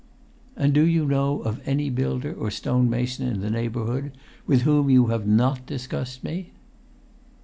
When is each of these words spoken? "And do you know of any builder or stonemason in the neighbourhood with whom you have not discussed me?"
"And 0.55 0.73
do 0.73 0.81
you 0.83 1.05
know 1.05 1.41
of 1.43 1.61
any 1.63 1.91
builder 1.91 2.33
or 2.33 2.49
stonemason 2.49 3.27
in 3.27 3.41
the 3.41 3.51
neighbourhood 3.51 4.13
with 4.47 4.63
whom 4.63 4.89
you 4.89 5.09
have 5.13 5.27
not 5.27 5.67
discussed 5.67 6.23
me?" 6.23 6.53